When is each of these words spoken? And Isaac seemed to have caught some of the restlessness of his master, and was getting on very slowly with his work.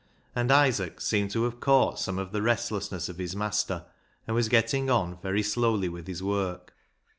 And 0.35 0.51
Isaac 0.51 0.99
seemed 0.99 1.29
to 1.29 1.43
have 1.43 1.59
caught 1.59 1.99
some 1.99 2.17
of 2.17 2.31
the 2.31 2.41
restlessness 2.41 3.07
of 3.07 3.19
his 3.19 3.35
master, 3.35 3.85
and 4.25 4.35
was 4.35 4.49
getting 4.49 4.89
on 4.89 5.19
very 5.21 5.43
slowly 5.43 5.89
with 5.89 6.07
his 6.07 6.23
work. 6.23 6.73